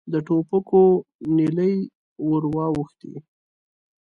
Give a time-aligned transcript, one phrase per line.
[0.11, 0.83] د ټوپکو
[1.35, 1.75] نلۍ
[2.27, 3.13] ور واوښتې.